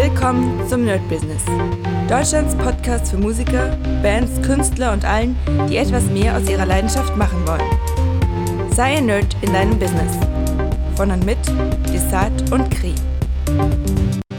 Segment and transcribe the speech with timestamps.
[0.00, 1.44] Willkommen zum Nerd Business.
[2.08, 5.36] Deutschlands Podcast für Musiker, Bands, Künstler und allen,
[5.68, 8.70] die etwas mehr aus ihrer Leidenschaft machen wollen.
[8.70, 10.16] Sei ein Nerd in deinem Business.
[10.94, 11.38] Von und mit
[11.92, 12.94] Desart und Kri.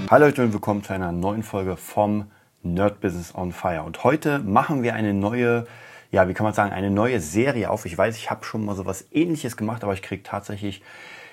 [0.09, 2.31] Hallo Leute und willkommen zu einer neuen Folge vom
[2.63, 3.83] Nerd Business on Fire.
[3.83, 5.67] Und heute machen wir eine neue,
[6.09, 7.85] ja, wie kann man sagen, eine neue Serie auf.
[7.85, 10.81] Ich weiß, ich habe schon mal so was ähnliches gemacht, aber ich kriege tatsächlich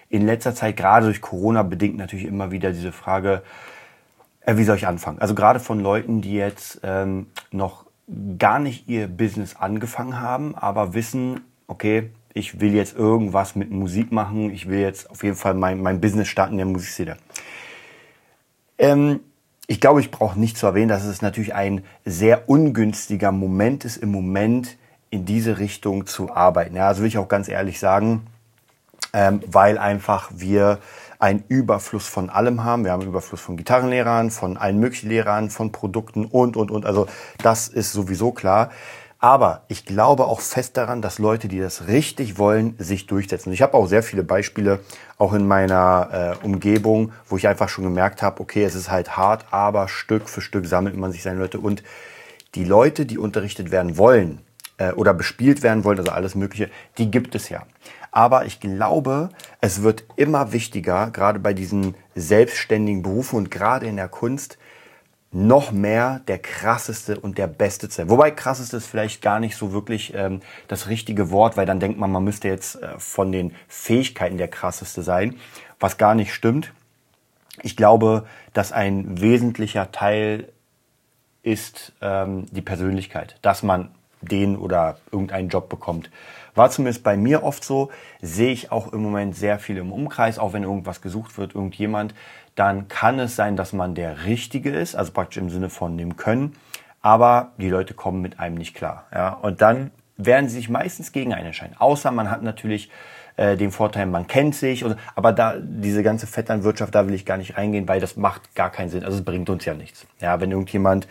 [0.08, 3.44] in letzter Zeit, gerade durch Corona bedingt, natürlich immer wieder diese Frage,
[4.46, 5.18] wie soll ich anfangen?
[5.18, 7.86] Also gerade von Leuten, die jetzt ähm, noch
[8.38, 14.12] gar nicht ihr Business angefangen haben, aber wissen, okay, ich will jetzt irgendwas mit Musik
[14.12, 17.16] machen, ich will jetzt auf jeden Fall mein, mein Business starten in der Musikszene.
[18.78, 19.20] Ähm,
[19.66, 23.96] ich glaube, ich brauche nicht zu erwähnen, dass es natürlich ein sehr ungünstiger Moment ist,
[23.96, 24.76] im Moment
[25.10, 26.76] in diese Richtung zu arbeiten.
[26.76, 28.26] Ja, also will ich auch ganz ehrlich sagen,
[29.12, 30.78] ähm, weil einfach wir
[31.26, 32.84] einen Überfluss von allem haben.
[32.84, 36.86] Wir haben einen Überfluss von Gitarrenlehrern, von allen möglichen Lehrern, von Produkten und, und, und.
[36.86, 37.08] Also
[37.42, 38.70] das ist sowieso klar.
[39.18, 43.52] Aber ich glaube auch fest daran, dass Leute, die das richtig wollen, sich durchsetzen.
[43.52, 44.80] Ich habe auch sehr viele Beispiele,
[45.18, 49.16] auch in meiner äh, Umgebung, wo ich einfach schon gemerkt habe, okay, es ist halt
[49.16, 51.58] hart, aber Stück für Stück sammelt man sich seine Leute.
[51.58, 51.82] Und
[52.54, 54.42] die Leute, die unterrichtet werden wollen
[54.78, 57.62] äh, oder bespielt werden wollen, also alles Mögliche, die gibt es ja.
[58.16, 59.28] Aber ich glaube,
[59.60, 64.56] es wird immer wichtiger, gerade bei diesen selbstständigen Berufen und gerade in der Kunst,
[65.32, 68.08] noch mehr der krasseste und der beste zu sein.
[68.08, 71.98] Wobei krasseste ist vielleicht gar nicht so wirklich ähm, das richtige Wort, weil dann denkt
[71.98, 75.36] man, man müsste jetzt äh, von den Fähigkeiten der krasseste sein,
[75.78, 76.72] was gar nicht stimmt.
[77.60, 80.48] Ich glaube, dass ein wesentlicher Teil
[81.42, 83.90] ist ähm, die Persönlichkeit, dass man
[84.22, 86.10] den oder irgendeinen Job bekommt.
[86.56, 87.90] War zumindest bei mir oft so,
[88.20, 92.14] sehe ich auch im Moment sehr viel im Umkreis, auch wenn irgendwas gesucht wird, irgendjemand,
[92.56, 96.16] dann kann es sein, dass man der Richtige ist, also praktisch im Sinne von dem
[96.16, 96.56] Können,
[97.02, 99.04] aber die Leute kommen mit einem nicht klar.
[99.14, 99.34] Ja?
[99.34, 101.76] Und dann werden sie sich meistens gegen einen entscheiden.
[101.78, 102.90] Außer man hat natürlich
[103.36, 104.82] äh, den Vorteil, man kennt sich.
[104.82, 108.54] Und, aber da diese ganze Vetternwirtschaft, da will ich gar nicht reingehen, weil das macht
[108.54, 109.04] gar keinen Sinn.
[109.04, 110.06] Also es bringt uns ja nichts.
[110.20, 111.06] Ja, wenn irgendjemand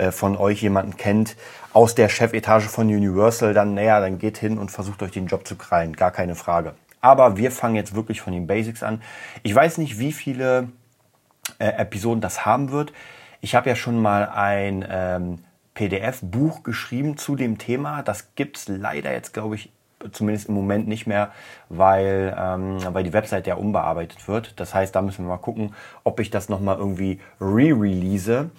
[0.00, 1.36] äh, von euch jemanden kennt
[1.72, 5.46] aus der Chefetage von Universal, dann naja, dann geht hin und versucht euch den Job
[5.46, 5.94] zu krallen.
[5.94, 6.74] Gar keine Frage.
[7.00, 9.02] Aber wir fangen jetzt wirklich von den Basics an.
[9.42, 10.68] Ich weiß nicht, wie viele
[11.58, 12.92] äh, Episoden das haben wird.
[13.40, 15.38] Ich habe ja schon mal ein ähm,
[15.74, 18.02] PDF-Buch geschrieben zu dem Thema.
[18.02, 19.70] Das gibt's leider jetzt, glaube ich,
[20.12, 21.30] zumindest im Moment nicht mehr,
[21.68, 24.58] weil, ähm, weil die Website ja umbearbeitet wird.
[24.58, 25.74] Das heißt, da müssen wir mal gucken,
[26.04, 28.50] ob ich das nochmal irgendwie re-release.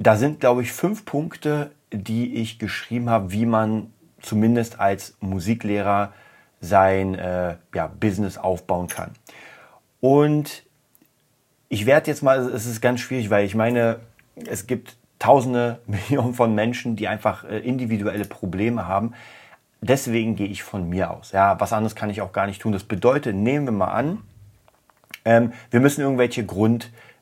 [0.00, 6.14] Da sind, glaube ich, fünf Punkte, die ich geschrieben habe, wie man zumindest als Musiklehrer
[6.62, 9.10] sein äh, ja, Business aufbauen kann.
[10.00, 10.64] Und
[11.68, 14.00] ich werde jetzt mal, es ist ganz schwierig, weil ich meine,
[14.46, 19.12] es gibt tausende, Millionen von Menschen, die einfach äh, individuelle Probleme haben.
[19.82, 21.32] Deswegen gehe ich von mir aus.
[21.32, 22.72] Ja, was anderes kann ich auch gar nicht tun.
[22.72, 24.22] Das bedeutet, nehmen wir mal an,
[25.26, 26.44] ähm, wir müssen irgendwelche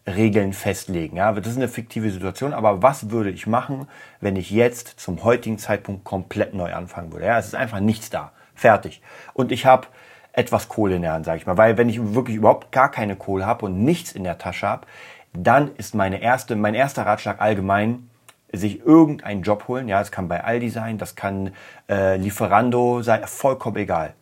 [0.08, 1.16] Grundregeln festlegen.
[1.16, 3.86] Ja, das ist eine fiktive Situation, aber was würde ich machen,
[4.20, 7.26] wenn ich jetzt zum heutigen Zeitpunkt komplett neu anfangen würde?
[7.26, 8.32] Ja, es ist einfach nichts da.
[8.54, 9.02] Fertig.
[9.34, 9.86] Und ich habe
[10.32, 11.58] etwas Kohle in der Hand, sage ich mal.
[11.58, 14.86] Weil wenn ich wirklich überhaupt gar keine Kohle habe und nichts in der Tasche habe,
[15.34, 18.08] dann ist meine erste, mein erster Ratschlag allgemein,
[18.50, 19.88] sich irgendeinen Job holen.
[19.88, 21.52] Ja, es kann bei Aldi sein, das kann
[21.88, 24.14] äh, Lieferando sein, vollkommen egal.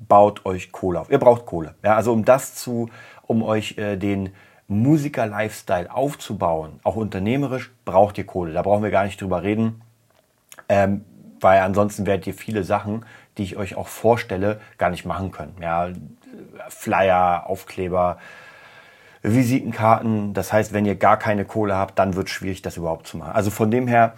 [0.00, 1.10] Baut euch Kohle auf.
[1.10, 1.74] Ihr braucht Kohle.
[1.84, 2.90] Ja, also um das zu,
[3.26, 4.30] um euch äh, den
[4.68, 8.52] Musiker-Lifestyle aufzubauen, auch unternehmerisch, braucht ihr Kohle.
[8.52, 9.80] Da brauchen wir gar nicht drüber reden.
[10.68, 11.04] Ähm,
[11.40, 13.04] weil ansonsten werdet ihr viele Sachen,
[13.36, 15.56] die ich euch auch vorstelle, gar nicht machen können.
[15.62, 15.88] Ja,
[16.68, 18.18] Flyer, Aufkleber,
[19.22, 20.34] Visitenkarten.
[20.34, 23.16] Das heißt, wenn ihr gar keine Kohle habt, dann wird es schwierig, das überhaupt zu
[23.16, 23.32] machen.
[23.32, 24.14] Also von dem her,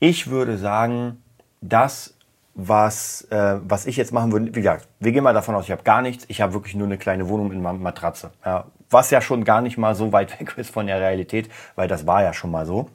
[0.00, 1.22] ich würde sagen,
[1.60, 2.17] das,
[2.60, 5.70] was, äh, was ich jetzt machen würde, wie gesagt, wir gehen mal davon aus, ich
[5.70, 6.24] habe gar nichts.
[6.26, 8.32] Ich habe wirklich nur eine kleine Wohnung in meiner Matratze.
[8.44, 11.86] Ja, was ja schon gar nicht mal so weit weg ist von der Realität, weil
[11.86, 12.90] das war ja schon mal so.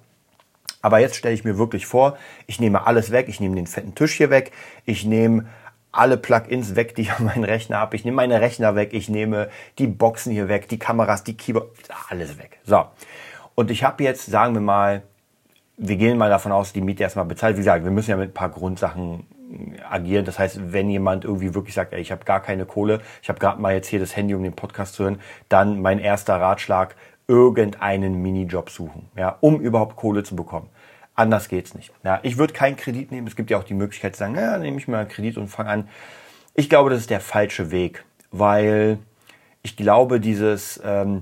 [0.82, 3.96] Aber jetzt stelle ich mir wirklich vor, ich nehme alles weg, ich nehme den fetten
[3.96, 4.52] Tisch hier weg,
[4.84, 5.46] ich nehme
[5.94, 7.96] alle Plugins weg, die ich an meinen Rechner habe.
[7.96, 9.50] Ich nehme meine Rechner weg, ich nehme
[9.80, 11.70] die Boxen hier weg, die Kameras, die Keyboard,
[12.10, 12.60] alles weg.
[12.66, 12.84] So.
[13.56, 15.04] Und ich habe jetzt, sagen wir mal,
[15.78, 17.56] wir gehen mal davon aus, die Miete erstmal bezahlt.
[17.56, 19.26] Wie gesagt, wir müssen ja mit ein paar Grundsachen
[19.90, 20.26] agieren.
[20.26, 23.40] Das heißt, wenn jemand irgendwie wirklich sagt, ey, ich habe gar keine Kohle, ich habe
[23.40, 25.20] gerade mal jetzt hier das Handy, um den Podcast zu hören,
[25.50, 26.96] dann mein erster Ratschlag,
[27.28, 30.70] irgendeinen Minijob suchen, ja, um überhaupt Kohle zu bekommen.
[31.16, 31.94] Anders geht's nicht.
[32.04, 33.28] Ja, ich würde keinen Kredit nehmen.
[33.28, 35.48] Es gibt ja auch die Möglichkeit zu sagen, ja, nehme ich mal einen Kredit und
[35.48, 35.88] fange an.
[36.56, 38.98] Ich glaube, das ist der falsche Weg, weil
[39.62, 41.22] ich glaube, dieses ähm,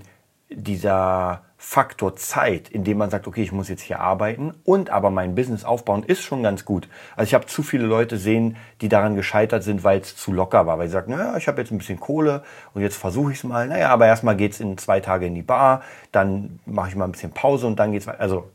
[0.49, 5.11] dieser Faktor Zeit, in dem man sagt, okay, ich muss jetzt hier arbeiten und aber
[5.11, 6.89] mein Business aufbauen, ist schon ganz gut.
[7.15, 10.65] Also ich habe zu viele Leute sehen, die daran gescheitert sind, weil es zu locker
[10.65, 12.43] war, weil sie sagen, naja, ich habe jetzt ein bisschen Kohle
[12.73, 13.67] und jetzt versuche ich es mal.
[13.67, 17.11] Naja, aber erstmal geht's in zwei Tage in die Bar, dann mache ich mal ein
[17.11, 18.19] bisschen Pause und dann geht's weiter.
[18.19, 18.49] Also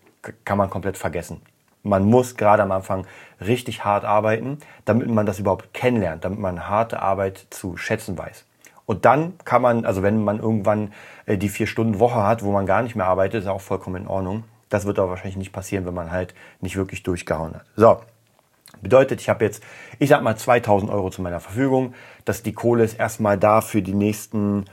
[0.45, 1.41] kann man komplett vergessen.
[1.85, 3.07] Man muss gerade am Anfang
[3.41, 8.46] richtig hart arbeiten, damit man das überhaupt kennenlernt, damit man harte Arbeit zu schätzen weiß.
[8.87, 10.93] Und dann kann man, also wenn man irgendwann
[11.27, 14.03] äh, die vier Stunden Woche hat, wo man gar nicht mehr arbeitet, ist auch vollkommen
[14.03, 14.45] in Ordnung.
[14.69, 17.65] Das wird aber wahrscheinlich nicht passieren, wenn man halt nicht wirklich durchgehauen hat.
[17.77, 18.01] So.
[18.83, 19.63] Bedeutet, ich habe jetzt,
[19.99, 21.95] ich sag mal, 2000 Euro zu meiner Verfügung.
[22.25, 24.65] dass die Kohle ist erstmal da für die nächsten,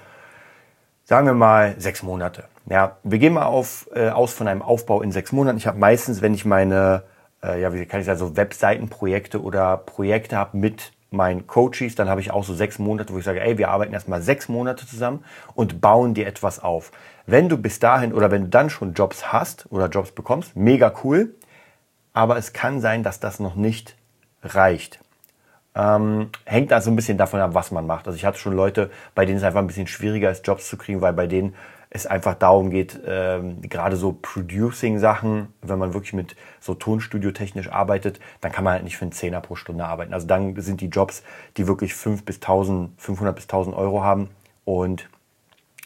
[1.05, 2.45] sagen wir mal, sechs Monate.
[2.67, 5.57] Ja, wir gehen mal auf, äh, aus von einem Aufbau in sechs Monaten.
[5.57, 7.03] Ich habe meistens, wenn ich meine,
[7.43, 12.09] äh, ja, wie kann ich sagen, so Webseitenprojekte oder Projekte habe mit meinen Coaches, dann
[12.09, 14.85] habe ich auch so sechs Monate, wo ich sage, ey, wir arbeiten erstmal sechs Monate
[14.87, 15.23] zusammen
[15.55, 16.91] und bauen dir etwas auf.
[17.25, 20.93] Wenn du bis dahin oder wenn du dann schon Jobs hast oder Jobs bekommst, mega
[21.03, 21.35] cool,
[22.13, 23.95] aber es kann sein, dass das noch nicht
[24.43, 24.99] reicht.
[25.75, 28.05] Ähm, hängt also ein bisschen davon ab, was man macht.
[28.07, 30.77] Also ich hatte schon Leute, bei denen es einfach ein bisschen schwieriger ist, Jobs zu
[30.77, 31.55] kriegen, weil bei denen
[31.93, 38.19] es einfach darum geht, ähm, gerade so Producing-Sachen, wenn man wirklich mit so Tonstudio-technisch arbeitet,
[38.41, 40.13] dann kann man halt nicht für einen Zehner pro Stunde arbeiten.
[40.13, 41.23] Also dann sind die Jobs,
[41.55, 44.29] die wirklich 5 bis 1000, 500 bis 1000 Euro haben
[44.65, 45.07] und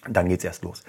[0.09, 0.83] dann geht's erst los.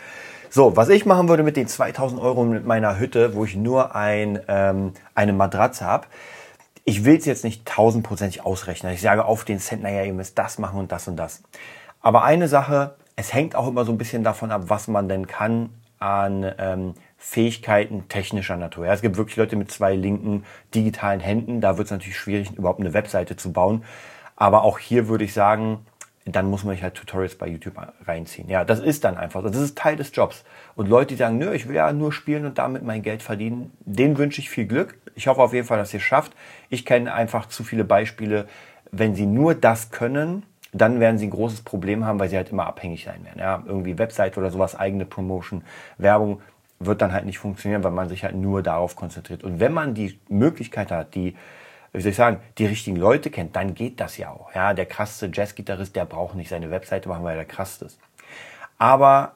[0.51, 3.97] So, was ich machen würde mit den 2000 Euro mit meiner Hütte, wo ich nur
[3.97, 6.07] ein, ähm, eine Matratze habe,
[6.85, 8.95] ich will es jetzt nicht tausendprozentig ausrechnen.
[8.95, 11.43] Ich sage auf den Cent, naja, ihr müsst das machen und das und das.
[12.01, 15.27] Aber eine Sache es hängt auch immer so ein bisschen davon ab, was man denn
[15.27, 18.87] kann an ähm, Fähigkeiten technischer Natur.
[18.87, 21.61] Ja, es gibt wirklich Leute mit zwei linken digitalen Händen.
[21.61, 23.83] Da wird es natürlich schwierig, überhaupt eine Webseite zu bauen.
[24.37, 25.85] Aber auch hier würde ich sagen,
[26.27, 27.75] dann muss man sich halt Tutorials bei YouTube
[28.07, 28.49] reinziehen.
[28.49, 29.43] Ja, das ist dann einfach.
[29.43, 30.45] Das ist Teil des Jobs.
[30.77, 33.73] Und Leute, die sagen, nö, ich will ja nur spielen und damit mein Geld verdienen,
[33.81, 34.97] denen wünsche ich viel Glück.
[35.17, 36.35] Ich hoffe auf jeden Fall, dass ihr es schafft.
[36.71, 38.47] Ich kenne einfach zu viele Beispiele,
[38.93, 42.51] wenn sie nur das können, dann werden sie ein großes Problem haben, weil sie halt
[42.51, 43.39] immer abhängig sein werden.
[43.39, 45.63] Ja, irgendwie Website oder sowas, eigene Promotion,
[45.97, 46.43] Werbung
[46.79, 49.43] wird dann halt nicht funktionieren, weil man sich halt nur darauf konzentriert.
[49.43, 51.37] Und wenn man die Möglichkeit hat, die,
[51.93, 54.55] wie soll ich sagen, die richtigen Leute kennt, dann geht das ja auch.
[54.55, 57.99] Ja, der krasse Jazzgitarrist, der braucht nicht seine Webseite machen, weil er krass ist.
[58.77, 59.33] Aber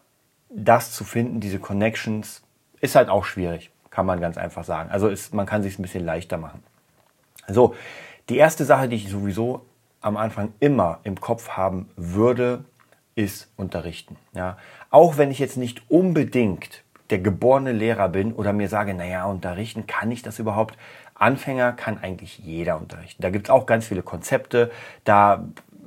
[0.50, 2.42] das zu finden, diese Connections,
[2.80, 4.90] ist halt auch schwierig, kann man ganz einfach sagen.
[4.90, 6.62] Also ist, man kann sich ein bisschen leichter machen.
[7.48, 7.74] So,
[8.28, 9.64] die erste Sache, die ich sowieso
[10.02, 12.64] am Anfang immer im Kopf haben würde,
[13.14, 14.16] ist unterrichten.
[14.34, 14.56] Ja?
[14.90, 19.86] Auch wenn ich jetzt nicht unbedingt der geborene Lehrer bin oder mir sage, naja, unterrichten,
[19.86, 20.76] kann ich das überhaupt?
[21.14, 23.22] Anfänger kann eigentlich jeder unterrichten.
[23.22, 24.70] Da gibt es auch ganz viele Konzepte.
[25.04, 25.44] Da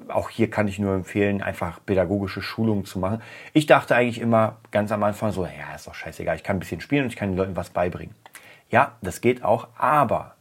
[0.08, 3.22] auch hier kann ich nur empfehlen, einfach pädagogische Schulungen zu machen.
[3.54, 6.60] Ich dachte eigentlich immer ganz am Anfang so, ja, ist doch scheißegal, ich kann ein
[6.60, 8.16] bisschen spielen und ich kann den Leuten was beibringen.
[8.70, 10.36] Ja, das geht auch, aber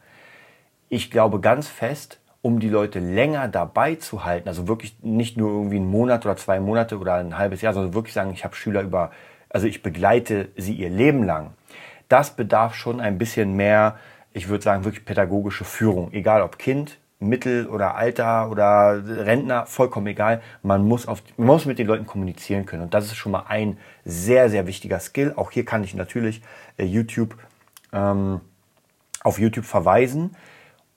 [0.88, 5.50] ich glaube ganz fest, um die Leute länger dabei zu halten, also wirklich nicht nur
[5.50, 8.54] irgendwie einen Monat oder zwei Monate oder ein halbes Jahr, sondern wirklich sagen, ich habe
[8.54, 9.12] Schüler über,
[9.48, 11.54] also ich begleite sie ihr Leben lang.
[12.10, 13.96] Das bedarf schon ein bisschen mehr,
[14.34, 16.12] ich würde sagen, wirklich pädagogische Führung.
[16.12, 20.42] Egal ob Kind, Mittel oder Alter oder Rentner, vollkommen egal.
[20.62, 22.82] Man muss, auf, man muss mit den Leuten kommunizieren können.
[22.82, 25.32] Und das ist schon mal ein sehr, sehr wichtiger Skill.
[25.34, 26.42] Auch hier kann ich natürlich
[26.76, 27.38] äh, YouTube
[27.94, 28.42] ähm,
[29.22, 30.36] auf YouTube verweisen.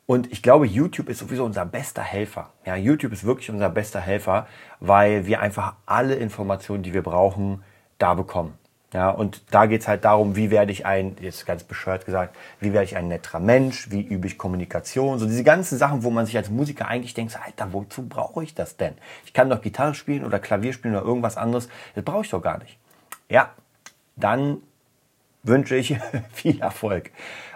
[0.07, 2.49] Und ich glaube, YouTube ist sowieso unser bester Helfer.
[2.65, 4.47] Ja, YouTube ist wirklich unser bester Helfer,
[4.79, 7.61] weil wir einfach alle Informationen, die wir brauchen,
[7.97, 8.57] da bekommen.
[8.93, 12.71] Ja, und da geht's halt darum, wie werde ich ein, jetzt ganz bescheuert gesagt, wie
[12.71, 16.25] werde ich ein netterer Mensch, wie übe ich Kommunikation, so diese ganzen Sachen, wo man
[16.25, 18.93] sich als Musiker eigentlich denkt, Alter, wozu brauche ich das denn?
[19.25, 22.41] Ich kann doch Gitarre spielen oder Klavier spielen oder irgendwas anderes, das brauche ich doch
[22.41, 22.79] gar nicht.
[23.27, 23.51] Ja,
[24.15, 24.59] dann
[25.43, 25.97] wünsche ich
[26.31, 27.11] viel Erfolg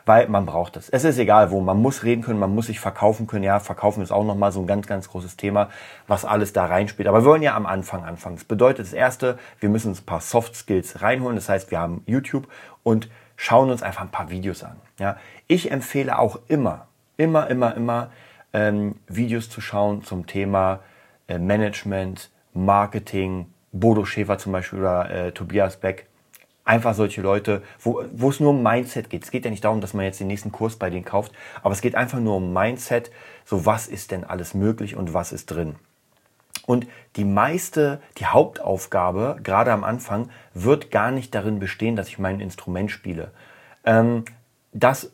[0.05, 0.89] weil man braucht es.
[0.89, 3.43] Es ist egal wo, man muss reden können, man muss sich verkaufen können.
[3.43, 5.69] Ja, verkaufen ist auch nochmal so ein ganz, ganz großes Thema,
[6.07, 7.07] was alles da reinspielt.
[7.07, 8.35] Aber wir wollen ja am Anfang anfangen.
[8.35, 11.35] Das bedeutet das Erste, wir müssen uns ein paar Soft Skills reinholen.
[11.35, 12.47] Das heißt, wir haben YouTube
[12.83, 14.77] und schauen uns einfach ein paar Videos an.
[14.99, 15.17] Ja,
[15.47, 18.11] ich empfehle auch immer, immer, immer, immer
[18.53, 20.79] ähm, Videos zu schauen zum Thema
[21.27, 26.07] äh, Management, Marketing, Bodo Schäfer zum Beispiel oder äh, Tobias Beck
[26.71, 29.25] einfach solche Leute, wo, wo es nur um Mindset geht.
[29.25, 31.73] Es geht ja nicht darum, dass man jetzt den nächsten Kurs bei denen kauft, aber
[31.73, 33.11] es geht einfach nur um Mindset.
[33.43, 35.75] So, was ist denn alles möglich und was ist drin?
[36.65, 36.87] Und
[37.17, 42.39] die meiste, die Hauptaufgabe, gerade am Anfang, wird gar nicht darin bestehen, dass ich mein
[42.39, 43.31] Instrument spiele.
[43.83, 44.23] Ähm,
[44.71, 45.11] das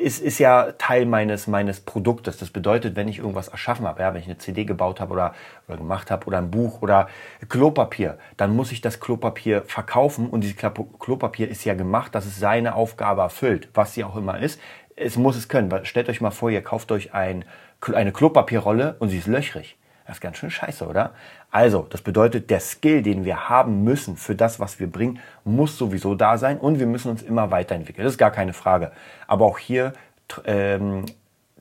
[0.00, 2.36] ist, ist ja Teil meines, meines Produktes.
[2.36, 5.34] Das bedeutet, wenn ich irgendwas erschaffen habe, ja, wenn ich eine CD gebaut habe oder,
[5.68, 7.08] oder gemacht habe oder ein Buch oder
[7.48, 12.38] Klopapier, dann muss ich das Klopapier verkaufen und dieses Klopapier ist ja gemacht, dass es
[12.38, 14.60] seine Aufgabe erfüllt, was sie auch immer ist.
[14.96, 15.84] Es muss es können.
[15.84, 17.44] Stellt euch mal vor, ihr kauft euch ein,
[17.92, 19.76] eine Klopapierrolle und sie ist löchrig.
[20.06, 21.12] Das ist ganz schön scheiße, oder?
[21.50, 25.76] Also, das bedeutet, der Skill, den wir haben müssen für das, was wir bringen, muss
[25.76, 28.04] sowieso da sein und wir müssen uns immer weiterentwickeln.
[28.04, 28.92] Das ist gar keine Frage.
[29.26, 29.92] Aber auch hier
[30.44, 31.06] ähm,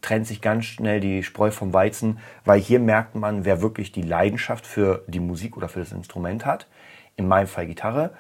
[0.02, 4.04] trennt sich ganz schnell die Spreu vom Weizen, weil hier merkt man, wer wirklich die
[4.04, 6.68] Leidenschaft für die Musik oder für das Instrument hat.
[7.16, 8.12] In meinem Fall Gitarre.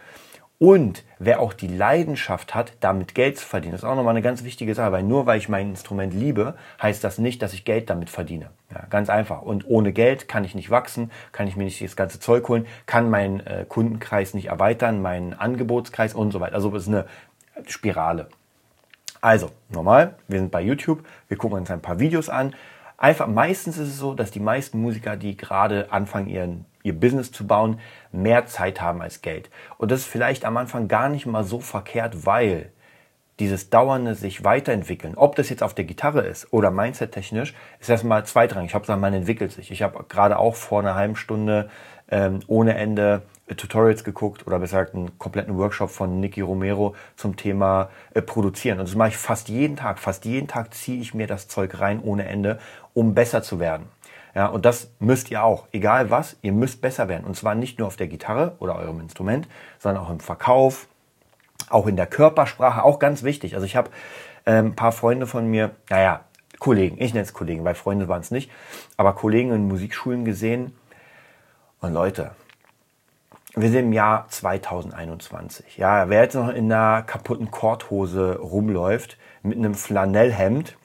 [0.57, 4.21] Und wer auch die Leidenschaft hat, damit Geld zu verdienen, das ist auch nochmal eine
[4.21, 7.65] ganz wichtige Sache, weil nur weil ich mein Instrument liebe, heißt das nicht, dass ich
[7.65, 8.49] Geld damit verdiene.
[8.73, 9.41] Ja, ganz einfach.
[9.41, 12.67] Und ohne Geld kann ich nicht wachsen, kann ich mir nicht das ganze Zeug holen,
[12.85, 16.55] kann meinen äh, Kundenkreis nicht erweitern, meinen Angebotskreis und so weiter.
[16.55, 17.05] Also es ist eine
[17.67, 18.29] Spirale.
[19.19, 22.53] Also, normal, wir sind bei YouTube, wir gucken uns ein paar Videos an.
[22.97, 27.31] Einfach, meistens ist es so, dass die meisten Musiker, die gerade anfangen, ihren ihr Business
[27.31, 27.79] zu bauen,
[28.11, 29.49] mehr Zeit haben als Geld.
[29.77, 32.71] Und das ist vielleicht am Anfang gar nicht mal so verkehrt, weil
[33.39, 38.25] dieses dauernde sich weiterentwickeln, ob das jetzt auf der Gitarre ist oder mindset-technisch, ist erstmal
[38.25, 38.69] zweitrangig.
[38.69, 39.71] Ich habe man entwickelt sich.
[39.71, 41.69] Ich habe gerade auch vor einer halben Stunde
[42.09, 43.23] ähm, ohne Ende
[43.57, 48.79] Tutorials geguckt oder besser gesagt einen kompletten Workshop von Nicky Romero zum Thema äh, Produzieren.
[48.79, 49.99] Und das mache ich fast jeden Tag.
[49.99, 52.59] Fast jeden Tag ziehe ich mir das Zeug rein ohne Ende,
[52.93, 53.87] um besser zu werden.
[54.35, 55.67] Ja, und das müsst ihr auch.
[55.71, 57.25] Egal was, ihr müsst besser werden.
[57.25, 59.47] Und zwar nicht nur auf der Gitarre oder eurem Instrument,
[59.79, 60.87] sondern auch im Verkauf,
[61.69, 63.55] auch in der Körpersprache, auch ganz wichtig.
[63.55, 63.89] Also ich habe
[64.43, 66.25] äh, ein paar Freunde von mir, naja,
[66.59, 68.51] Kollegen, ich nenne es Kollegen, weil Freunde waren es nicht,
[68.97, 70.75] aber Kollegen in Musikschulen gesehen.
[71.79, 72.31] Und Leute,
[73.55, 75.77] wir sind im Jahr 2021.
[75.77, 80.75] Ja, wer jetzt noch in einer kaputten Korthose rumläuft, mit einem Flanellhemd,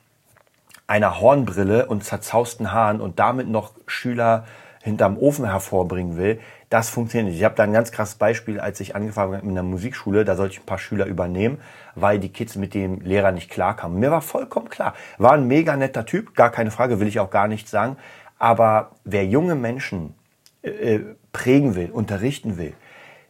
[0.91, 4.45] einer Hornbrille und zerzausten Haaren und damit noch Schüler
[4.83, 7.39] hinterm Ofen hervorbringen will, das funktioniert nicht.
[7.39, 10.35] Ich habe da ein ganz krasses Beispiel, als ich angefangen habe mit einer Musikschule, da
[10.35, 11.59] sollte ich ein paar Schüler übernehmen,
[11.95, 14.01] weil die Kids mit dem Lehrer nicht klarkamen.
[14.01, 17.31] Mir war vollkommen klar, war ein mega netter Typ, gar keine Frage, will ich auch
[17.31, 17.97] gar nicht sagen,
[18.41, 20.15] aber wer junge Menschen
[20.63, 22.73] äh, äh prägen will, unterrichten will,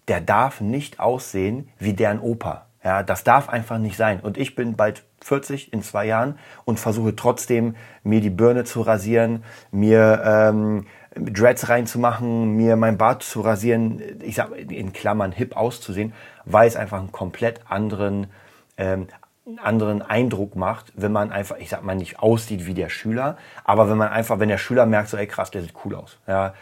[0.08, 2.69] der darf nicht aussehen wie deren Opa.
[2.82, 4.20] Ja, das darf einfach nicht sein.
[4.20, 8.80] Und ich bin bald 40 in zwei Jahren und versuche trotzdem, mir die Birne zu
[8.80, 15.56] rasieren, mir ähm, Dreads reinzumachen, mir mein Bart zu rasieren, ich sag in Klammern hip
[15.56, 18.28] auszusehen, weil es einfach einen komplett anderen,
[18.78, 19.08] ähm,
[19.62, 23.90] anderen Eindruck macht, wenn man einfach, ich sag mal, nicht aussieht wie der Schüler, aber
[23.90, 26.18] wenn man einfach, wenn der Schüler merkt, so, ey krass, der sieht cool aus.
[26.28, 26.54] Ja,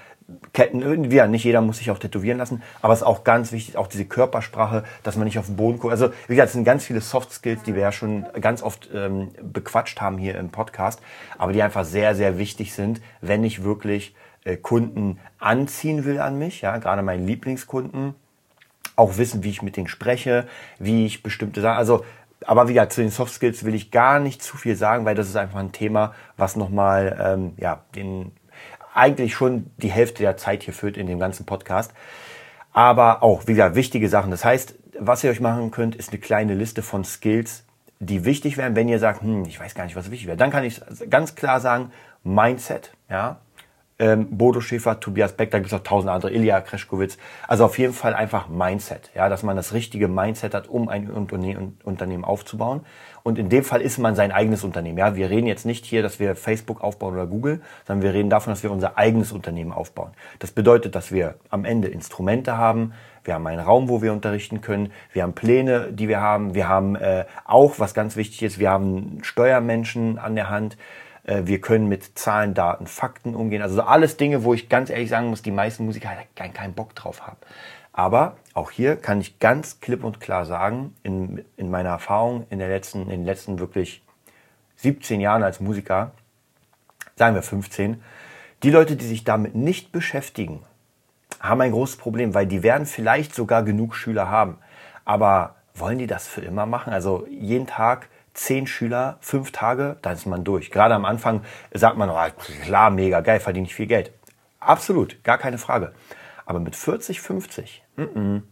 [0.53, 3.79] Ketten ja, nicht jeder muss sich auch tätowieren lassen, aber es ist auch ganz wichtig,
[3.79, 5.91] auch diese Körpersprache, dass man nicht auf den Boden guckt.
[5.91, 8.91] Also, wie gesagt, es sind ganz viele Soft Skills, die wir ja schon ganz oft
[8.93, 11.01] ähm, bequatscht haben hier im Podcast,
[11.39, 16.39] aber die einfach sehr, sehr wichtig sind, wenn ich wirklich äh, Kunden anziehen will an
[16.39, 18.15] mich, ja, gerade meinen Lieblingskunden,
[18.97, 20.47] auch wissen, wie ich mit denen spreche,
[20.79, 22.05] wie ich bestimmte Sachen, also,
[22.45, 25.15] aber wie gesagt, zu den Soft Skills will ich gar nicht zu viel sagen, weil
[25.15, 28.33] das ist einfach ein Thema, was nochmal, ähm, ja, den
[28.95, 31.93] eigentlich schon die Hälfte der Zeit hier führt in dem ganzen Podcast.
[32.73, 34.31] Aber auch, wie gesagt, wichtige Sachen.
[34.31, 37.65] Das heißt, was ihr euch machen könnt, ist eine kleine Liste von Skills,
[38.01, 40.37] die wichtig wären, wenn ihr sagt, hm, ich weiß gar nicht, was wichtig wäre.
[40.37, 40.81] Dann kann ich
[41.11, 41.91] ganz klar sagen,
[42.23, 43.41] Mindset, ja,
[43.99, 47.19] ähm, Bodo Schäfer, Tobias Beck, da gibt es auch tausend andere, Ilya Kreschkowitz.
[47.47, 51.11] Also auf jeden Fall einfach Mindset, ja, dass man das richtige Mindset hat, um ein
[51.11, 52.83] Unternehmen aufzubauen.
[53.25, 54.99] Und in dem Fall ist man sein eigenes Unternehmen.
[54.99, 58.31] Ja, wir reden jetzt nicht hier, dass wir Facebook aufbauen oder Google, sondern wir reden
[58.31, 60.13] davon, dass wir unser eigenes Unternehmen aufbauen.
[60.39, 64.63] Das bedeutet, dass wir am Ende Instrumente haben, wir haben einen Raum, wo wir unterrichten
[64.63, 68.59] können, wir haben Pläne, die wir haben, wir haben äh, auch, was ganz wichtig ist,
[68.59, 70.79] wir haben Steuermenschen an der Hand,
[71.29, 73.63] wir können mit Zahlen, Daten, Fakten umgehen.
[73.63, 76.75] Also alles Dinge, wo ich ganz ehrlich sagen muss, die meisten Musiker halt keinen, keinen
[76.75, 77.37] Bock drauf haben.
[77.93, 82.61] Aber auch hier kann ich ganz klipp und klar sagen, in, in meiner Erfahrung in,
[82.61, 84.03] der letzten, in den letzten wirklich
[84.77, 86.13] 17 Jahren als Musiker,
[87.17, 88.03] sagen wir 15,
[88.63, 90.63] die Leute, die sich damit nicht beschäftigen,
[91.41, 94.59] haben ein großes Problem, weil die werden vielleicht sogar genug Schüler haben.
[95.05, 96.93] Aber wollen die das für immer machen?
[96.93, 98.09] Also jeden Tag
[98.39, 100.71] zehn Schüler, fünf Tage, dann ist man durch.
[100.71, 101.43] Gerade am Anfang
[101.73, 104.13] sagt man, oh, klar, mega geil, verdiene ich viel Geld.
[104.61, 105.93] Absolut, gar keine Frage.
[106.47, 108.43] Aber mit 40, 50, mm -mm,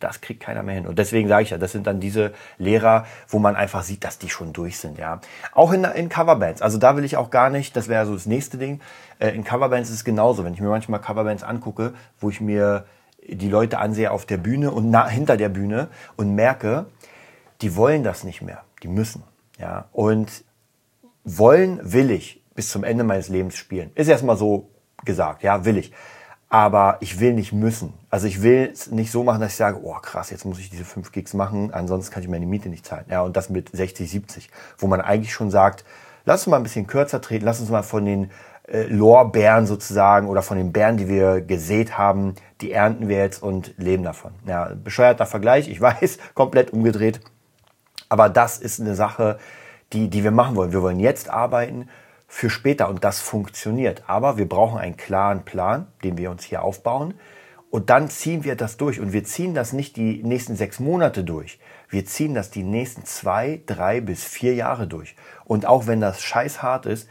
[0.00, 0.86] das kriegt keiner mehr hin.
[0.86, 4.18] Und deswegen sage ich ja, das sind dann diese Lehrer, wo man einfach sieht, dass
[4.18, 4.98] die schon durch sind.
[4.98, 5.20] Ja,
[5.52, 6.60] Auch in, in Coverbands.
[6.60, 8.80] Also da will ich auch gar nicht, das wäre so das nächste Ding.
[9.18, 10.44] Äh, in Coverbands ist es genauso.
[10.44, 12.84] Wenn ich mir manchmal Coverbands angucke, wo ich mir
[13.26, 16.86] die Leute ansehe auf der Bühne und hinter der Bühne und merke,
[17.62, 18.62] die wollen das nicht mehr.
[18.82, 19.22] Die müssen.
[19.58, 20.44] Ja, und
[21.24, 23.90] wollen will ich bis zum Ende meines Lebens spielen.
[23.94, 24.70] Ist erstmal so
[25.04, 25.92] gesagt, ja, will ich.
[26.48, 27.92] Aber ich will nicht müssen.
[28.08, 30.70] Also ich will es nicht so machen, dass ich sage, oh krass, jetzt muss ich
[30.70, 33.04] diese 5 Gigs machen, ansonsten kann ich meine Miete nicht zahlen.
[33.10, 35.84] Ja, und das mit 60, 70, wo man eigentlich schon sagt,
[36.24, 38.30] lass uns mal ein bisschen kürzer treten, lass uns mal von den
[38.68, 43.42] äh, Lorbeeren sozusagen oder von den Beeren, die wir gesät haben, die ernten wir jetzt
[43.42, 44.32] und leben davon.
[44.46, 47.20] Ja, bescheuerter Vergleich, ich weiß, komplett umgedreht.
[48.08, 49.38] Aber das ist eine Sache,
[49.92, 50.72] die, die wir machen wollen.
[50.72, 51.88] Wir wollen jetzt arbeiten
[52.28, 54.04] für später und das funktioniert.
[54.06, 57.14] Aber wir brauchen einen klaren Plan, den wir uns hier aufbauen.
[57.70, 59.00] Und dann ziehen wir das durch.
[59.00, 61.58] Und wir ziehen das nicht die nächsten sechs Monate durch.
[61.88, 65.14] Wir ziehen das die nächsten zwei, drei bis vier Jahre durch.
[65.44, 67.08] Und auch wenn das scheißhart ist,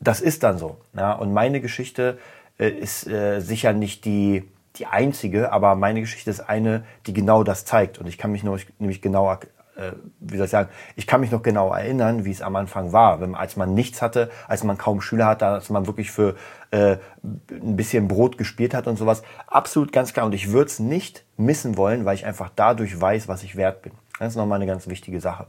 [0.00, 0.78] das ist dann so.
[0.94, 2.18] Ja, und meine Geschichte
[2.58, 7.44] äh, ist äh, sicher nicht die, die einzige, aber meine Geschichte ist eine, die genau
[7.44, 7.98] das zeigt.
[7.98, 9.36] Und ich kann mich nämlich genau
[9.80, 12.92] äh, wie soll ich sagen, ich kann mich noch genau erinnern, wie es am Anfang
[12.92, 16.36] war, wenn, als man nichts hatte, als man kaum Schüler hatte, als man wirklich für
[16.70, 19.22] äh, ein bisschen Brot gespielt hat und sowas.
[19.46, 20.26] Absolut ganz klar.
[20.26, 23.82] Und ich würde es nicht missen wollen, weil ich einfach dadurch weiß, was ich wert
[23.82, 23.92] bin.
[24.18, 25.46] Das ist nochmal eine ganz wichtige Sache.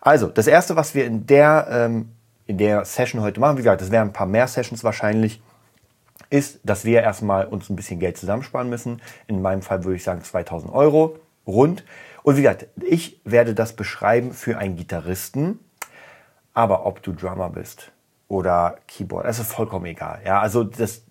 [0.00, 2.12] Also, das Erste, was wir in der, ähm,
[2.46, 5.42] in der Session heute machen, wie gesagt, das wären ein paar mehr Sessions wahrscheinlich,
[6.30, 9.02] ist, dass wir erstmal uns ein bisschen Geld zusammensparen müssen.
[9.26, 11.84] In meinem Fall würde ich sagen 2000 Euro rund.
[12.30, 15.58] Und wie gesagt, ich werde das beschreiben für einen Gitarristen,
[16.54, 17.90] aber ob du Drummer bist
[18.28, 20.20] oder Keyboard, das ist vollkommen egal.
[20.24, 21.02] Ja, also das,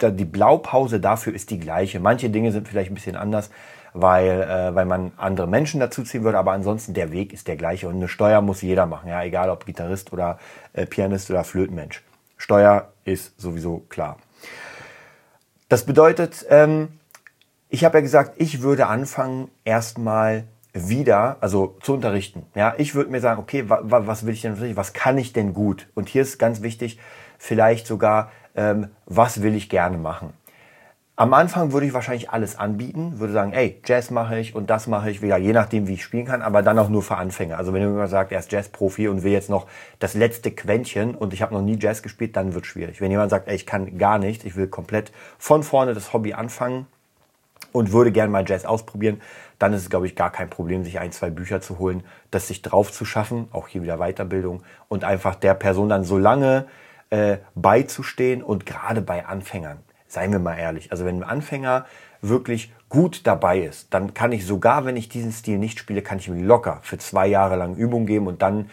[0.00, 1.98] die Blaupause dafür ist die gleiche.
[1.98, 3.50] Manche Dinge sind vielleicht ein bisschen anders,
[3.92, 7.56] weil, äh, weil man andere Menschen dazu ziehen würde, aber ansonsten der Weg ist der
[7.56, 10.38] gleiche und eine Steuer muss jeder machen, ja, egal ob Gitarrist oder
[10.74, 12.04] äh, Pianist oder Flötenmensch.
[12.36, 14.16] Steuer ist sowieso klar.
[15.68, 17.00] Das bedeutet, ähm,
[17.68, 22.46] ich habe ja gesagt, ich würde anfangen erstmal wieder, also zu unterrichten.
[22.54, 24.76] Ja, ich würde mir sagen, okay, wa, wa, was will ich denn?
[24.76, 25.88] Was kann ich denn gut?
[25.94, 26.98] Und hier ist ganz wichtig,
[27.38, 30.32] vielleicht sogar, ähm, was will ich gerne machen?
[31.16, 34.86] Am Anfang würde ich wahrscheinlich alles anbieten, würde sagen, ey, Jazz mache ich und das
[34.86, 37.58] mache ich, wieder, je nachdem, wie ich spielen kann, aber dann auch nur für Anfänger.
[37.58, 39.66] Also wenn jemand sagt, er ist Jazz-Profi und will jetzt noch
[39.98, 43.00] das letzte Quäntchen und ich habe noch nie Jazz gespielt, dann wird schwierig.
[43.00, 46.34] Wenn jemand sagt, ey, ich kann gar nicht, ich will komplett von vorne das Hobby
[46.34, 46.86] anfangen
[47.72, 49.20] und würde gerne mal Jazz ausprobieren,
[49.58, 52.48] dann ist es, glaube ich, gar kein Problem, sich ein, zwei Bücher zu holen, das
[52.48, 56.66] sich drauf zu schaffen, auch hier wieder Weiterbildung und einfach der Person dann so lange
[57.10, 61.86] äh, beizustehen und gerade bei Anfängern, seien wir mal ehrlich, also wenn ein Anfänger
[62.20, 66.18] wirklich gut dabei ist, dann kann ich sogar, wenn ich diesen Stil nicht spiele, kann
[66.18, 68.70] ich ihm locker für zwei Jahre lang Übung geben und dann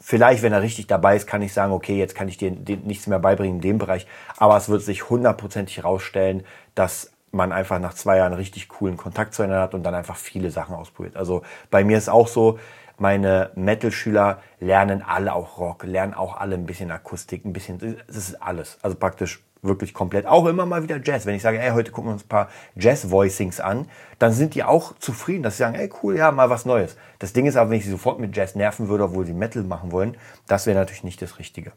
[0.00, 3.06] vielleicht, wenn er richtig dabei ist, kann ich sagen, okay, jetzt kann ich dir nichts
[3.06, 6.44] mehr beibringen in dem Bereich, aber es wird sich hundertprozentig herausstellen,
[6.74, 10.50] dass man einfach nach zwei Jahren richtig coolen Kontakt zueinander hat und dann einfach viele
[10.50, 11.16] Sachen ausprobiert.
[11.16, 12.58] Also bei mir ist auch so,
[12.98, 18.16] meine Metal-Schüler lernen alle auch Rock, lernen auch alle ein bisschen Akustik, ein bisschen, das
[18.16, 18.78] ist alles.
[18.82, 20.26] Also praktisch wirklich komplett.
[20.26, 21.26] Auch immer mal wieder Jazz.
[21.26, 24.62] Wenn ich sage, ey, heute gucken wir uns ein paar Jazz-Voicings an, dann sind die
[24.62, 26.96] auch zufrieden, dass sie sagen, ey, cool, ja, mal was Neues.
[27.18, 29.62] Das Ding ist aber, wenn ich sie sofort mit Jazz nerven würde, obwohl sie Metal
[29.64, 30.16] machen wollen,
[30.46, 31.72] das wäre natürlich nicht das Richtige.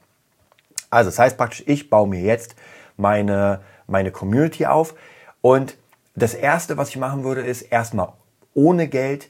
[0.89, 2.56] Also, das heißt praktisch, ich baue mir jetzt
[2.98, 4.93] meine, meine Community auf.
[5.48, 5.78] Und
[6.14, 8.10] das erste, was ich machen würde, ist erstmal
[8.54, 9.30] ohne Geld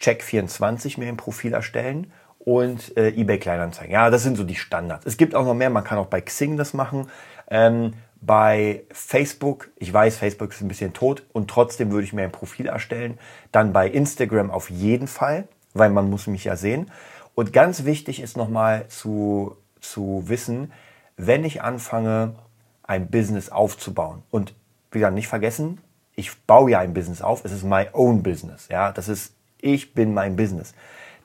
[0.00, 3.92] Check24 mir ein Profil erstellen und äh, eBay Kleinanzeigen.
[3.92, 5.06] Ja, das sind so die Standards.
[5.06, 7.08] Es gibt auch noch mehr, man kann auch bei Xing das machen.
[7.48, 12.24] Ähm, bei Facebook, ich weiß, Facebook ist ein bisschen tot und trotzdem würde ich mir
[12.24, 13.16] ein Profil erstellen.
[13.52, 16.90] Dann bei Instagram auf jeden Fall, weil man muss mich ja sehen.
[17.36, 20.72] Und ganz wichtig ist nochmal zu, zu wissen,
[21.16, 22.34] wenn ich anfange,
[22.82, 24.54] ein Business aufzubauen und
[24.92, 25.80] wie gesagt, nicht vergessen,
[26.14, 29.94] ich baue ja ein Business auf, es ist my own business, ja, das ist, ich
[29.94, 30.74] bin mein Business.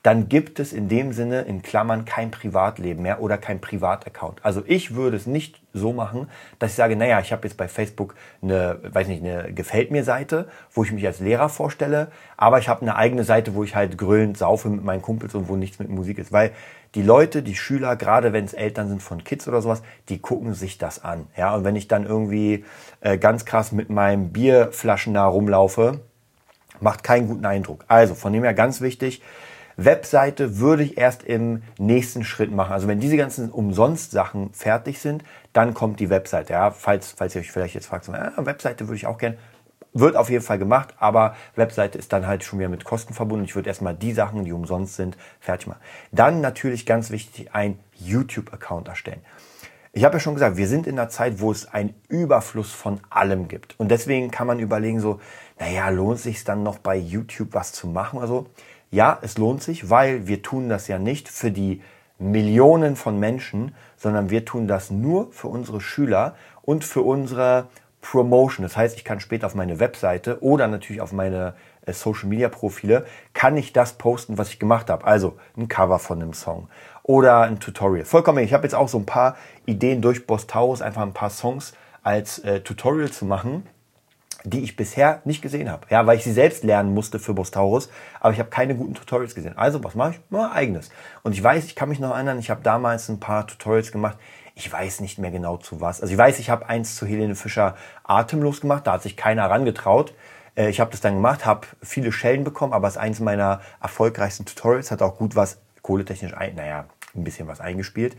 [0.02, 4.44] Dann gibt es in dem Sinne in Klammern kein Privatleben mehr oder kein Privataccount.
[4.44, 7.66] Also ich würde es nicht so machen, dass ich sage, naja, ich habe jetzt bei
[7.66, 12.58] Facebook eine, weiß nicht, eine gefällt mir Seite, wo ich mich als Lehrer vorstelle, aber
[12.58, 15.56] ich habe eine eigene Seite, wo ich halt grölend saufe mit meinen Kumpels und wo
[15.56, 16.52] nichts mit Musik ist, weil
[16.94, 20.54] die Leute, die Schüler, gerade wenn es Eltern sind von Kids oder sowas, die gucken
[20.54, 21.26] sich das an.
[21.36, 22.64] Ja, und wenn ich dann irgendwie
[23.00, 26.00] äh, ganz krass mit meinem Bierflaschen da rumlaufe,
[26.80, 27.84] macht keinen guten Eindruck.
[27.88, 29.22] Also von dem her ganz wichtig,
[29.76, 32.72] Webseite würde ich erst im nächsten Schritt machen.
[32.72, 35.22] Also wenn diese ganzen Umsonst-Sachen fertig sind,
[35.52, 36.52] dann kommt die Webseite.
[36.52, 39.38] Ja, falls, falls ihr euch vielleicht jetzt fragt, so, ja, Webseite würde ich auch gerne.
[39.94, 43.44] Wird auf jeden Fall gemacht, aber Webseite ist dann halt schon wieder mit Kosten verbunden.
[43.44, 45.80] Ich würde erstmal die Sachen, die umsonst sind, fertig machen.
[46.12, 49.20] Dann natürlich ganz wichtig, ein YouTube-Account erstellen.
[49.92, 53.00] Ich habe ja schon gesagt, wir sind in einer Zeit, wo es einen Überfluss von
[53.10, 53.74] allem gibt.
[53.80, 55.20] Und deswegen kann man überlegen, so,
[55.58, 58.46] naja, lohnt sich dann noch bei YouTube was zu machen oder so?
[58.90, 61.82] ja, es lohnt sich, weil wir tun das ja nicht für die
[62.18, 67.68] Millionen von Menschen, sondern wir tun das nur für unsere Schüler und für unsere
[68.00, 68.62] Promotion.
[68.62, 71.54] Das heißt, ich kann später auf meine Webseite oder natürlich auf meine
[71.86, 75.04] äh, Social Media Profile, kann ich das posten, was ich gemacht habe.
[75.04, 76.68] Also ein Cover von einem Song
[77.02, 78.04] oder ein Tutorial.
[78.04, 78.44] Vollkommen.
[78.44, 81.72] Ich habe jetzt auch so ein paar Ideen durch Boss Taurus, einfach ein paar Songs
[82.02, 83.64] als äh, Tutorial zu machen
[84.44, 85.86] die ich bisher nicht gesehen habe.
[85.90, 89.34] Ja, weil ich sie selbst lernen musste für Bostaurus, aber ich habe keine guten Tutorials
[89.34, 89.56] gesehen.
[89.56, 90.20] Also, was mache ich?
[90.30, 90.90] Mal eigenes.
[91.22, 94.16] Und ich weiß, ich kann mich noch erinnern, ich habe damals ein paar Tutorials gemacht.
[94.58, 96.00] Ich weiß nicht mehr genau zu was.
[96.00, 99.42] Also ich weiß, ich habe eins zu Helene Fischer atemlos gemacht, da hat sich keiner
[99.42, 100.14] herangetraut.
[100.56, 103.60] Äh, ich habe das dann gemacht, habe viele Schellen bekommen, aber es ist eins meiner
[103.80, 108.16] erfolgreichsten Tutorials, hat auch gut was kohletechnisch, ein, naja, ein bisschen was eingespielt.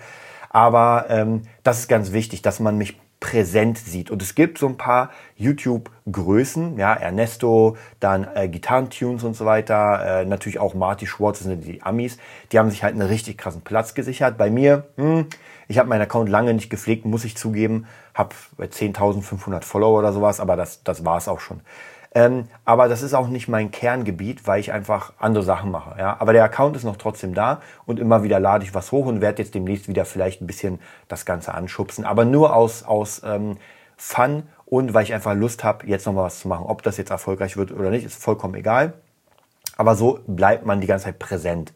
[0.50, 4.12] Aber ähm, das ist ganz wichtig, dass man mich präsent sieht.
[4.12, 10.22] Und es gibt so ein paar YouTube-Größen, ja, Ernesto, dann äh, Gitarrentunes und so weiter,
[10.22, 12.18] äh, natürlich auch Marty Schwartz, sind die Amis,
[12.52, 14.38] die haben sich halt einen richtig krassen Platz gesichert.
[14.38, 15.28] Bei mir, hm,
[15.68, 20.40] ich habe meinen Account lange nicht gepflegt, muss ich zugeben, habe 10.500 Follower oder sowas,
[20.40, 21.62] aber das, das war's auch schon.
[22.16, 26.00] Ähm, aber das ist auch nicht mein Kerngebiet, weil ich einfach andere Sachen mache.
[26.00, 26.18] Ja?
[26.20, 29.22] Aber der Account ist noch trotzdem da und immer wieder lade ich was hoch und
[29.22, 32.06] werde jetzt demnächst wieder vielleicht ein bisschen das Ganze anschubsen.
[32.06, 33.58] Aber nur aus, aus ähm,
[33.96, 36.66] Fun und weil ich einfach Lust habe, jetzt nochmal was zu machen.
[36.66, 38.94] Ob das jetzt erfolgreich wird oder nicht, ist vollkommen egal.
[39.78, 41.74] Aber so bleibt man die ganze Zeit präsent.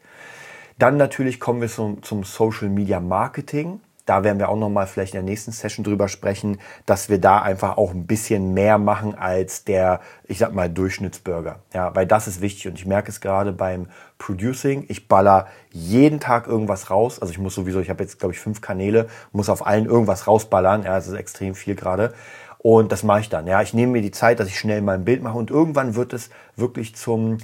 [0.79, 5.13] Dann natürlich kommen wir zum, zum Social Media Marketing da werden wir auch nochmal vielleicht
[5.13, 9.15] in der nächsten Session drüber sprechen, dass wir da einfach auch ein bisschen mehr machen
[9.15, 11.59] als der, ich sag mal, Durchschnittsbürger.
[11.73, 13.87] Ja, weil das ist wichtig und ich merke es gerade beim
[14.17, 14.85] Producing.
[14.89, 17.19] Ich baller jeden Tag irgendwas raus.
[17.21, 20.27] Also ich muss sowieso, ich habe jetzt, glaube ich, fünf Kanäle, muss auf allen irgendwas
[20.27, 20.83] rausballern.
[20.83, 22.13] Ja, das ist extrem viel gerade.
[22.57, 23.47] Und das mache ich dann.
[23.47, 25.95] Ja, ich nehme mir die Zeit, dass ich schnell mal ein Bild mache und irgendwann
[25.95, 27.37] wird es wirklich zum,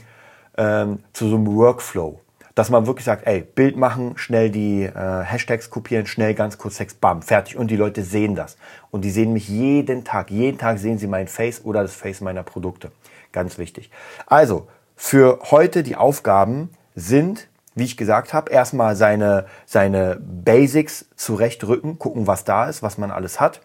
[0.58, 2.20] ähm, zu so einem Workflow
[2.56, 6.78] dass man wirklich sagt, ey, Bild machen, schnell die äh, Hashtags kopieren, schnell ganz kurz
[6.78, 7.58] Text, bam, fertig.
[7.58, 8.58] Und die Leute sehen das.
[8.92, 10.32] Und die sehen mich jeden Tag.
[10.32, 12.92] Jeden Tag sehen sie mein Face oder das Face meiner Produkte.
[13.32, 13.92] Ganz wichtig.
[14.26, 22.00] Also, für heute die Aufgaben sind, wie ich gesagt habe, erstmal seine, seine Basics zurechtrücken,
[22.00, 23.62] gucken, was da ist, was man alles hat.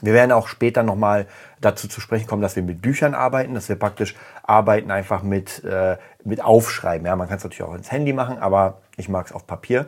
[0.00, 1.26] Wir werden auch später nochmal
[1.60, 5.64] dazu zu sprechen kommen, dass wir mit Büchern arbeiten, dass wir praktisch arbeiten einfach mit,
[5.64, 7.06] äh, mit Aufschreiben.
[7.06, 9.86] Ja, man kann es natürlich auch ins Handy machen, aber ich mag es auf Papier.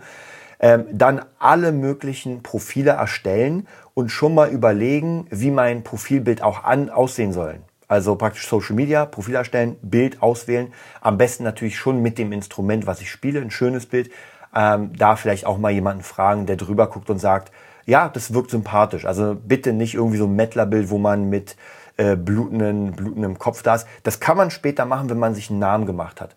[0.58, 6.90] Ähm, dann alle möglichen Profile erstellen und schon mal überlegen, wie mein Profilbild auch an,
[6.90, 7.60] aussehen soll.
[7.88, 10.72] Also praktisch Social Media, Profil erstellen, Bild auswählen.
[11.00, 14.12] Am besten natürlich schon mit dem Instrument, was ich spiele, ein schönes Bild.
[14.54, 17.52] Ähm, da vielleicht auch mal jemanden fragen, der drüber guckt und sagt,
[17.86, 19.04] ja, das wirkt sympathisch.
[19.04, 21.56] Also bitte nicht irgendwie so ein Mettlerbild, wo man mit
[21.96, 23.86] äh, blutenden, blutendem Kopf da ist.
[24.02, 26.34] Das kann man später machen, wenn man sich einen Namen gemacht hat.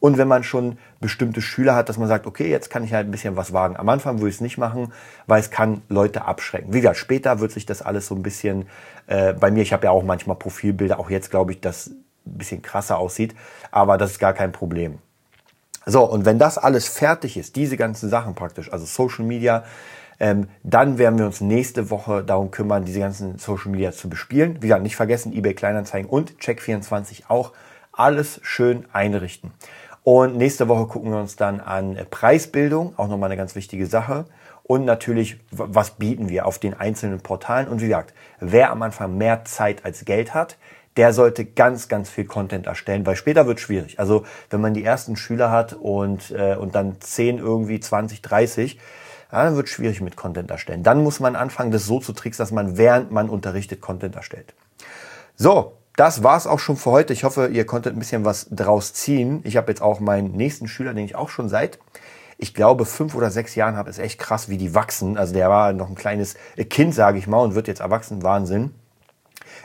[0.00, 3.06] Und wenn man schon bestimmte Schüler hat, dass man sagt, okay, jetzt kann ich halt
[3.06, 3.76] ein bisschen was wagen.
[3.76, 4.92] Am Anfang würde ich es nicht machen,
[5.26, 6.72] weil es kann Leute abschrecken.
[6.72, 8.66] Wie gesagt, später wird sich das alles so ein bisschen,
[9.08, 12.04] äh, bei mir, ich habe ja auch manchmal Profilbilder, auch jetzt glaube ich, dass ein
[12.24, 13.34] bisschen krasser aussieht,
[13.70, 14.98] aber das ist gar kein Problem.
[15.86, 19.64] So, und wenn das alles fertig ist, diese ganzen Sachen praktisch, also Social Media,
[20.20, 24.56] ähm, dann werden wir uns nächste Woche darum kümmern, diese ganzen Social Media zu bespielen.
[24.60, 27.52] Wie gesagt, nicht vergessen, eBay Kleinanzeigen und Check24 auch.
[27.92, 29.50] Alles schön einrichten.
[30.04, 34.26] Und nächste Woche gucken wir uns dann an Preisbildung, auch nochmal eine ganz wichtige Sache.
[34.62, 37.68] Und natürlich, was bieten wir auf den einzelnen Portalen.
[37.68, 40.58] Und wie gesagt, wer am Anfang mehr Zeit als Geld hat,
[40.96, 43.98] der sollte ganz, ganz viel Content erstellen, weil später wird schwierig.
[43.98, 48.78] Also wenn man die ersten Schüler hat und, äh, und dann 10 irgendwie, 20, 30,
[49.32, 50.82] ja, dann wird es schwierig mit Content erstellen.
[50.82, 54.54] Dann muss man anfangen, das so zu tricksen, dass man während man unterrichtet Content erstellt.
[55.36, 57.12] So, das war's auch schon für heute.
[57.12, 59.40] Ich hoffe, ihr konntet ein bisschen was draus ziehen.
[59.44, 61.78] Ich habe jetzt auch meinen nächsten Schüler, den ich auch schon seit,
[62.38, 63.90] ich glaube, fünf oder sechs Jahren habe.
[63.90, 65.18] Ist echt krass, wie die wachsen.
[65.18, 66.36] Also der war noch ein kleines
[66.70, 68.22] Kind, sage ich mal, und wird jetzt erwachsen.
[68.22, 68.74] Wahnsinn.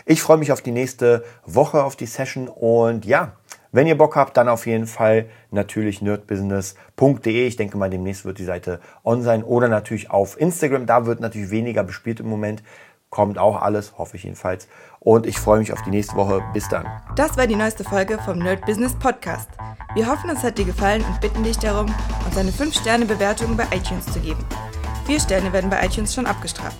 [0.06, 3.34] Ich freue mich auf die nächste Woche, auf die Session und ja,
[3.76, 7.46] wenn ihr Bock habt, dann auf jeden Fall natürlich nerdbusiness.de.
[7.46, 10.86] Ich denke mal, demnächst wird die Seite on sein oder natürlich auf Instagram.
[10.86, 12.64] Da wird natürlich weniger bespielt im Moment.
[13.10, 14.70] Kommt auch alles, hoffe ich jedenfalls.
[15.00, 16.42] Und ich freue mich auf die nächste Woche.
[16.54, 16.86] Bis dann.
[17.18, 19.50] Das war die neueste Folge vom Nerd Business Podcast.
[19.94, 21.94] Wir hoffen, es hat dir gefallen und bitten dich darum,
[22.26, 24.44] uns eine 5-Sterne-Bewertung bei iTunes zu geben.
[25.06, 26.80] Vier Sterne werden bei iTunes schon abgestraft.